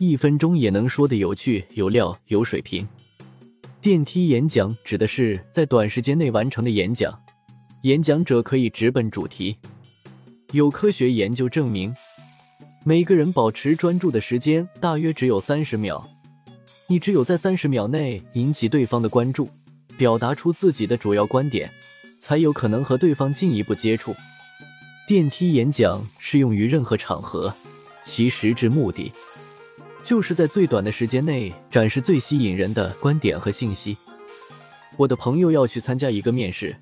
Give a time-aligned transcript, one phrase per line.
[0.00, 2.86] 一分钟也能说的有趣、有料、有水平。
[3.80, 7.20] 电梯演讲指的是在短时间内完成的演讲，
[7.82, 9.56] 演讲者可以直奔主题。
[10.52, 11.92] 有科学研究证明，
[12.84, 16.08] 每个人保持专注的时间大约只有三十秒。
[16.86, 19.50] 你只有在三十秒内引起对方的关注，
[19.96, 21.68] 表达出自己的主要观点。
[22.20, 24.14] 才有可能和对方进一步接触。
[25.08, 27.54] 电梯演讲适用于任何场合，
[28.02, 29.12] 其实质目的
[30.02, 33.96] 就是在最短的时间内展示最吸引人的观点和信息。
[34.96, 36.76] 我的朋友要去参加一个面试，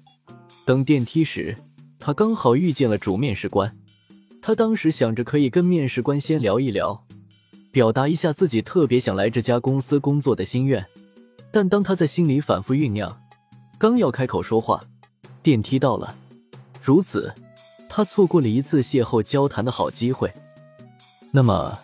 [0.65, 1.57] 等电梯时，
[1.99, 3.77] 他刚好遇见了主面试官。
[4.41, 7.05] 他当时想着可以跟面试官先聊一聊，
[7.73, 10.87] 表达一下自己特别想来这家公司工作的心愿。
[11.51, 13.21] 但当他在心里反复酝酿，
[13.77, 14.81] 刚要开口说话。
[15.43, 16.15] 电梯到了，
[16.83, 17.33] 如此，
[17.89, 20.33] 他错过了一次邂逅交谈的好机会。
[21.31, 21.79] 那么，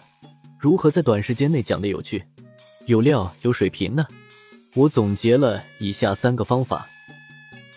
[0.62, 2.22] 如何在短时间内讲的有趣、
[2.86, 4.06] 有料、有水平呢？
[4.74, 6.88] 我总结了以下三个方法：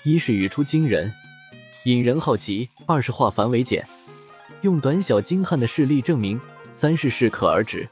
[0.03, 1.11] 一是语出惊人，
[1.85, 3.83] 引人好奇；二是化繁为简，
[4.61, 6.37] 用短小精悍的事例证明；
[6.71, 7.89] 三是适可而止，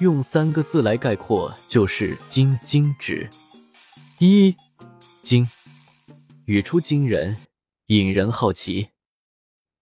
[0.00, 3.30] 用三个字来概括就是精精止。
[4.18, 4.54] 一
[5.22, 5.48] 精。
[6.44, 7.38] 语出惊人，
[7.86, 8.88] 引人好奇。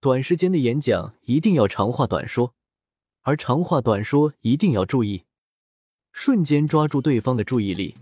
[0.01, 2.55] 短时间的演讲一定要长话短说，
[3.23, 5.25] 而长话短说一定要注意
[6.13, 7.95] 瞬间抓住对方的注意力。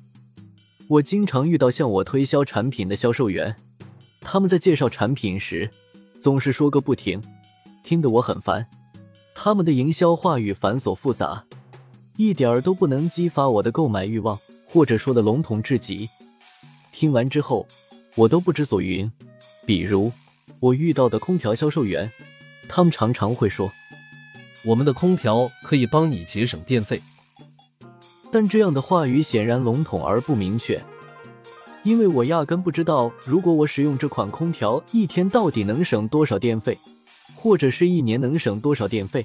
[0.88, 3.54] 我经常遇到向我推销产品的销售员，
[4.20, 5.70] 他们在介绍产品时
[6.18, 7.22] 总是说个不停，
[7.82, 8.66] 听得我很烦。
[9.34, 11.44] 他们的营销话语繁琐复杂，
[12.16, 16.08] 一点儿都不能激发我的购买欲望，或者说的笼统至极。
[16.92, 17.66] 听完之后。
[18.14, 19.08] 我都不知所云，
[19.64, 20.10] 比如
[20.58, 22.10] 我遇到的空调销售员，
[22.68, 23.70] 他们常常会说
[24.64, 27.00] ：“我们的空调可以帮你节省电费。”
[28.30, 30.82] 但这样的话语显然笼统而不明确，
[31.82, 36.76] 因为我压根不知道，如果我使用这款空调，一天到底能省多少电费，
[37.34, 39.24] 或者是一年能省多少电费。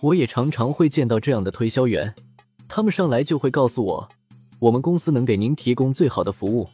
[0.00, 2.14] 我也常常会见到这样的推销员，
[2.66, 4.08] 他们上来就会告诉我
[4.60, 6.68] ：“我们公司能给您提供最好的服务。”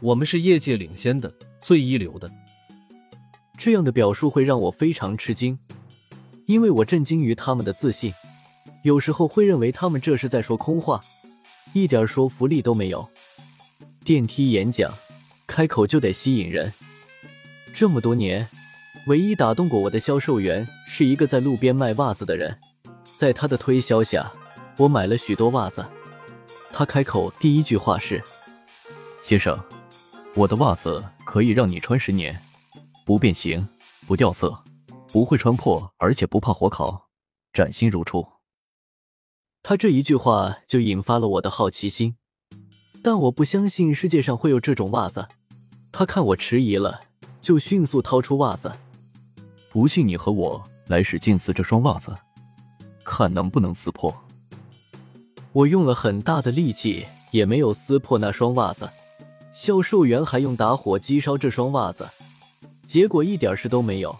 [0.00, 2.30] 我们是业界领先的、最一流的。
[3.56, 5.58] 这样的表述会让我非常吃惊，
[6.46, 8.12] 因为我震惊于他们的自信。
[8.82, 11.02] 有时候会认为他们这是在说空话，
[11.72, 13.08] 一点说服力都没有。
[14.04, 14.94] 电梯演讲，
[15.46, 16.72] 开口就得吸引人。
[17.74, 18.48] 这么多年，
[19.06, 22.56] 唯一打动过我的销售员是一个在路边卖袜子的人，
[23.16, 24.32] 在他的推销下，
[24.76, 25.84] 我买了许多袜子。
[26.72, 28.22] 他开口第一句话是
[29.20, 29.58] ：“先生。”
[30.36, 32.38] 我的袜子可以让你穿十年，
[33.06, 33.66] 不变形、
[34.06, 34.54] 不掉色、
[35.16, 37.08] 不会穿破，而且不怕火烤，
[37.50, 38.26] 崭新如初。
[39.62, 42.16] 他这一句话就引发了我的好奇心，
[43.02, 45.26] 但我不相信世界上会有这种袜子。
[45.90, 47.00] 他看我迟疑了，
[47.40, 48.70] 就迅速掏出袜子。
[49.70, 52.14] 不信你和我来使劲撕这双袜子，
[53.02, 54.14] 看能不能撕破。
[55.52, 58.86] 我用了很大的力气，也没有撕破那双袜子。
[59.50, 62.06] 销售员还用打火机烧这双袜子，
[62.84, 64.14] 结果一点事都没有。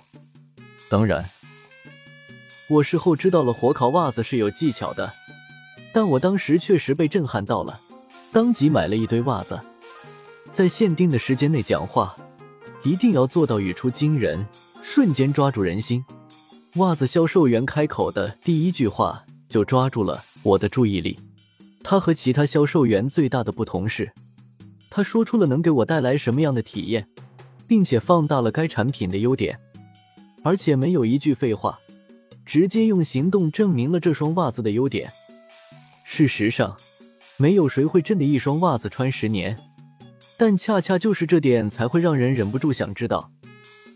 [0.89, 1.29] 当然，
[2.69, 5.13] 我事后知道了火烤袜子是有技巧的，
[5.93, 7.81] 但我当时确实被震撼到了，
[8.33, 9.61] 当即买了一堆袜子。
[10.53, 12.17] 在限定的时间内讲话，
[12.85, 14.47] 一定要做到语出惊人，
[14.83, 16.05] 瞬间抓住人心。
[16.77, 21.19] 袜子销售员开口的第一句话就抓住了我的注意力。
[21.83, 24.13] 他和其他销售员最大的不同是。
[24.89, 27.07] 他说出了能给我带来什么样的体验，
[27.67, 29.59] 并且放大了该产品的优点，
[30.47, 31.81] 而且没有一句废话，
[32.45, 35.13] 直接用行动证明了这双袜子的优点。
[36.05, 36.77] 事实上，
[37.37, 39.59] 没有谁会真的一双袜子穿十年，
[40.37, 43.33] 但恰恰就是这点才会让人忍不住想知道，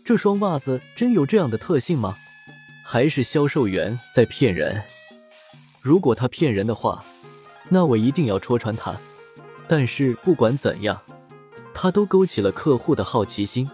[0.03, 2.17] 这双袜子真有这样的特性吗？
[2.83, 4.81] 还是销售员在骗人？
[5.79, 7.05] 如果他骗人的话，
[7.69, 8.93] 那我一定要戳穿他。
[9.69, 11.01] 但是不管怎样，
[11.73, 13.69] 他都勾起了客户的好奇心，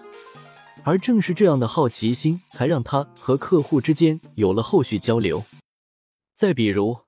[0.87, 5.43] 而正是这样的好奇心，才让他和客户之间有了后续交流。
[6.33, 6.99] 再比如，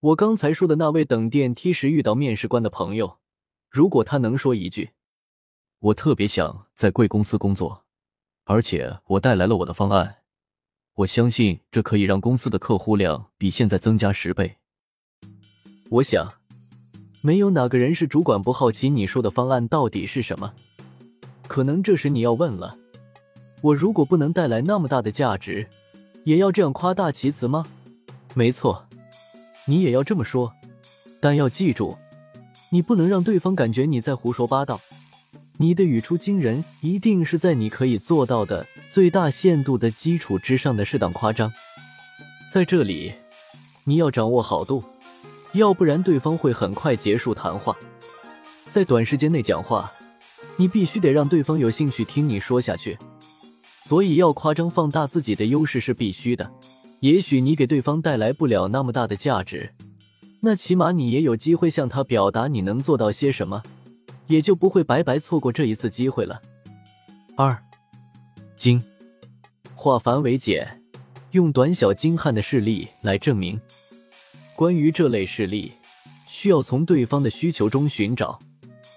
[0.00, 3.18] 我刚才说的那位等电梯时遇到面试官的朋友，
[3.70, 4.90] 如果他能说一句
[5.78, 7.84] “我特别想在贵公司工作，
[8.42, 10.16] 而且我带来了我的方案”，
[10.94, 14.56] 我相信这可以让公司的客户量比现在增加十倍。
[15.90, 16.28] 我想，
[17.20, 20.52] 没有哪个人是主管不好奇你说的方案到底是什么。
[21.46, 22.76] 可能这时你要问了：
[23.62, 25.68] 我如果不能带来那么大的价值，
[26.24, 27.64] 也要这样夸大其词吗？
[28.34, 28.84] 没错。
[29.66, 30.52] 你也要这么说，
[31.20, 31.96] 但要记住，
[32.70, 34.80] 你不能让对方感觉你在胡说八道。
[35.58, 41.52] 你的语出惊人，一定是在你可以做到的最大限度的基础之上的适当夸张。
[42.52, 43.12] 在这里，
[43.84, 44.82] 你要掌握好度，
[45.52, 47.76] 要不然对方会很快结束谈话。
[48.68, 49.92] 在短时间内讲话，
[50.56, 52.98] 你必须得让对方有兴趣听你说下去。
[53.92, 56.50] 所以，要夸张放大自己的优势是必须的。
[57.00, 59.70] 也许你给对方带来不了那么大的价值，
[60.40, 63.62] 那起码你也有机会向他表达你能做到些什么，
[64.28, 66.40] 也就不会白白错过这一次机会了。
[67.36, 67.62] 二，
[68.56, 68.82] 精，
[69.74, 70.82] 化繁为简，
[71.32, 73.60] 用短小精悍的事例来证明。
[74.56, 75.70] 关于这类事例，
[76.26, 78.40] 需要从对方的需求中寻找。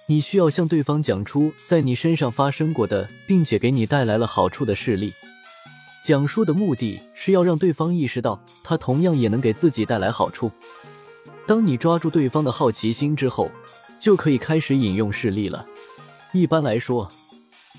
[0.07, 5.11] 你需要向对方讲出在你身上发生过的，并且给你带来了好处的事例。
[6.03, 10.51] 讲述的目的是要让对方意识到，他同样也能给自己带来好处。
[11.47, 13.49] 当你抓住对方的好奇心之后，
[13.99, 15.65] 就可以开始引用事例了。
[16.33, 17.11] 一般来说，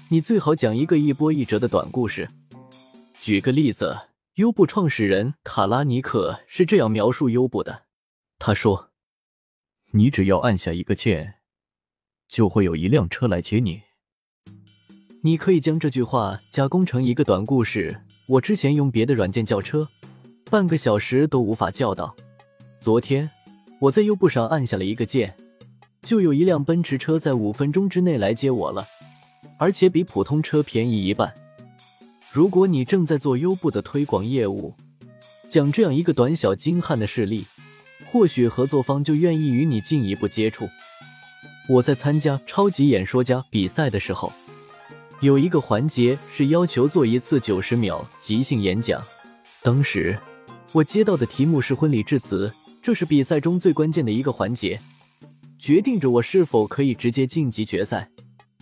[0.08, 2.28] 你最好讲一个一波一折的短故事。
[3.20, 3.96] 举个例子，
[4.34, 7.84] 优步创始人卡拉尼克是这样描述优步的：
[8.40, 8.90] 他说，
[9.92, 11.34] 你只要按下一个键，
[12.28, 13.82] 就会有一辆车来接你。
[15.22, 18.02] 你可以将这句话加工成一个短故事。
[18.26, 19.88] 我之前用别的软件叫车，
[20.50, 22.14] 半个小时都无法叫到。
[22.80, 23.28] 昨天
[23.80, 25.34] 我在优步上按下了一个键，
[26.02, 28.86] 就有一辆奔驰车在五分钟之内来接我了，
[29.58, 31.32] 而且比普通车便宜一半。
[32.30, 34.74] 如果你正在做优步的推广业务，
[35.48, 37.46] 讲这样一个短小精悍的事例，
[38.06, 40.68] 或许合作方就愿意与你进一步接触。
[41.68, 44.32] 我在参加超级演说家比赛的时候。
[45.20, 49.02] 有一个环节是要求做一次九十秒即兴演讲，
[49.62, 50.16] 当时
[50.72, 52.52] 我接到的题目是婚礼致辞，
[52.82, 54.78] 这是比赛中最关键的一个环节，
[55.58, 58.08] 决定着我是否可以直接晋级决赛。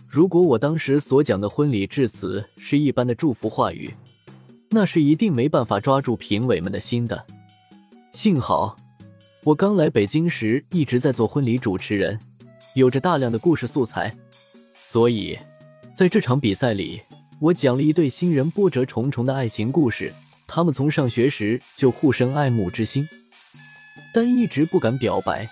[0.07, 3.93] 如果我当时所讲的婚礼致辞是一般的祝福话语，
[4.69, 7.21] 那是一定没办法抓住评委们的心的。
[8.13, 8.77] 幸好
[9.43, 12.17] 我刚来北京时一直在做婚礼主持人，
[12.75, 14.13] 有着大量的故事素材，
[14.79, 15.37] 所以。
[15.93, 17.01] 在这场比赛里，
[17.39, 20.13] 我讲了一对新人波折重重的爱情故事。
[20.45, 23.07] 他们从上学时就互生爱慕之心，
[24.13, 25.47] 但一直不敢表白，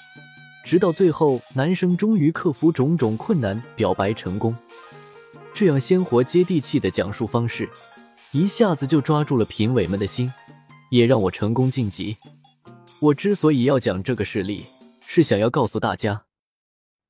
[0.65, 4.53] 直到最后，男生终于克服种种困难表白成功。
[5.53, 7.69] 这样鲜活接地气的讲述方式，
[8.33, 10.29] 一下子就抓住了评委们的心，
[10.91, 12.17] 也让我成功晋级。
[12.99, 14.65] 我之所以要讲这个事例，
[15.07, 16.21] 是想要告诉大家，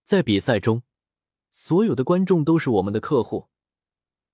[0.03, 0.83] 在比赛中。
[1.55, 3.47] 所有的观众都是我们的客户，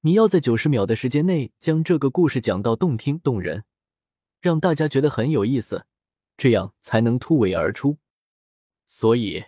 [0.01, 3.66] 你要在九十秒的时间内将这个故事讲到动听动人，
[4.39, 5.86] 让大家觉得很有意思，
[6.38, 7.98] 这样才能突围而出。
[8.88, 9.44] 所以，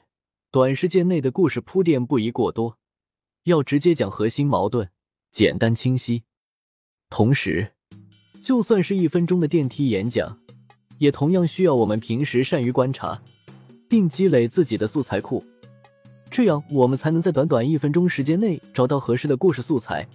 [0.51, 2.78] 短时间内的故事铺垫不宜过多，
[3.44, 4.90] 要直接讲核心矛盾，
[5.32, 6.25] 简单清晰。
[7.10, 7.72] 同时，
[8.44, 10.38] 就算是一分钟的电梯演讲，
[10.98, 13.24] 也同样需要我们平时善于观察，
[13.90, 15.42] 并积累自己的素材库。
[16.32, 20.08] 这样，我们才能在短短一分钟时间内找到合适的故事素材，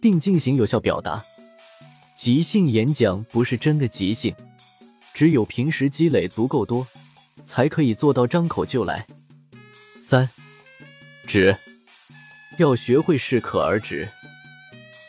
[0.00, 1.22] 并进行有效表达。
[2.14, 4.32] 即兴演讲不是真的即兴，
[5.12, 6.86] 只有平时积累足够多，
[7.44, 9.04] 才可以做到张口就来。
[9.98, 10.30] 三，
[11.26, 11.56] 止，
[12.58, 14.08] 要学会适可而止。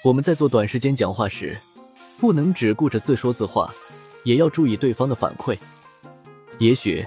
[0.04, 1.56] 我们在做短时间讲话时，
[2.18, 3.72] 不能只顾着自说自话，
[4.24, 5.56] 也要注意对方的反馈。
[6.58, 7.06] 也许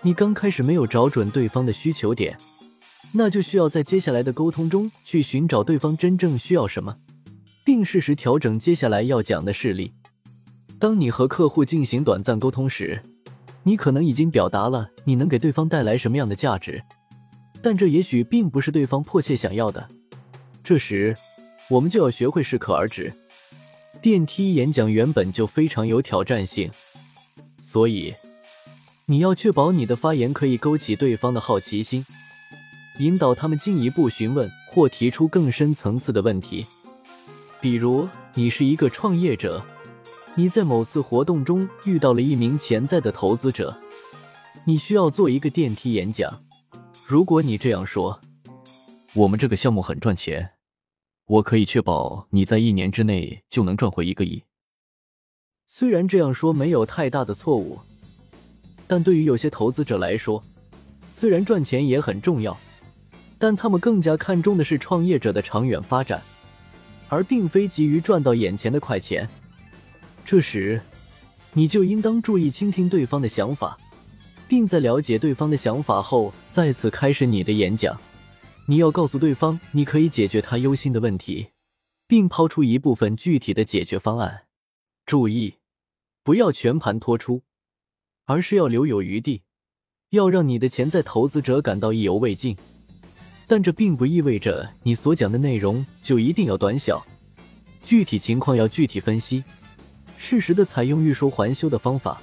[0.00, 2.38] 你刚开始没有找准对方的需求点。
[3.12, 6.96] 那就需要在接下来的沟通中去寻找对方真正需要什么，
[7.64, 9.92] 并适时调整接下来要讲的事例。
[10.78, 13.02] 当你和客户进行短暂沟通时，
[13.64, 16.82] 你可能已经表达了你能给对方带来什么样的价值，
[17.60, 19.88] 但这也许并不是对方迫切想要的。
[20.62, 21.16] 这时，
[21.68, 23.12] 我们就要学会适可而止。
[24.00, 26.70] 电梯演讲原本就非常有挑战性，
[27.58, 28.14] 所以
[29.04, 32.06] 你要确保你的发言可以勾起对方的好奇心。
[33.00, 36.66] 引导他们进一步询问或提出更深层次的问题，
[37.58, 39.64] 比如你是一个创业者，
[40.34, 43.74] 你在某次活动中遇到了一名潜在的投资者，
[44.64, 46.44] 你需要做一个电梯演讲。
[47.06, 48.20] 如果你这样说，
[49.14, 50.50] 我们这个项目很赚钱，
[51.24, 54.42] 我可以确保你在一年之内就能赚回一个亿。
[55.66, 57.78] 虽然这样说没有太大的错误，
[58.86, 60.44] 但对于有些投资者来说，
[61.10, 62.54] 虽然赚钱也很重要，
[63.40, 66.22] 但他们更加看重的是创业者的长远发展，
[67.08, 69.26] 而并非急于赚到眼前的快钱。
[70.24, 70.80] 这时，
[71.54, 73.78] 你就应当注意倾听对方的想法，
[74.46, 77.98] 并在了解对方的想法后，再次开始你的演讲。
[78.66, 81.48] 你要告诉对方，你可以解决他忧心的问题，
[82.06, 84.42] 并抛出一部分具体的解决方案。
[85.06, 85.54] 注意。
[86.22, 87.42] 不要全盘托出，
[88.26, 89.42] 而是要留有余地，
[90.10, 92.54] 要让你的潜在投资者感到意犹未尽。
[93.50, 97.04] 但这并不意味着你所讲的内容就一定要短小，
[97.82, 99.42] 具体情况要具体分析。
[100.16, 102.22] 适时的采用欲说还休的方法，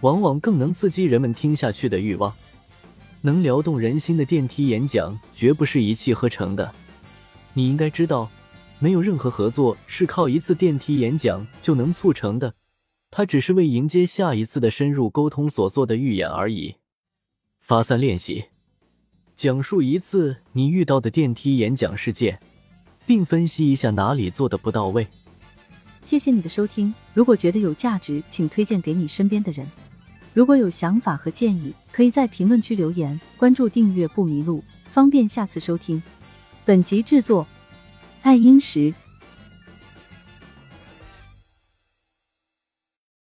[0.00, 2.32] 往往更能刺激人们听下去的欲望。
[3.20, 6.72] 能撩动人心的电梯演讲绝不是一气呵成的。
[7.52, 8.30] 你应该知道，
[8.78, 12.54] 没有任何合作是靠一次电梯演讲就能促成的。
[13.10, 16.76] 他只是为迎接下一次的深入沟通所做的预演而已。
[17.60, 18.46] 发散练习，
[19.36, 22.40] 讲述一次你遇到的电梯演讲事件，
[23.04, 25.06] 并分析一下哪里做的不到位。
[26.02, 29.66] 谢谢你的收听，如果觉得有价值，请推荐给你身边的人。
[30.32, 33.20] 如果有想法和建议，可以在评论区留言。
[33.36, 36.02] 关注订阅不迷路，方便下次收听。
[36.64, 37.46] 本集制作：
[38.22, 38.94] 爱英石。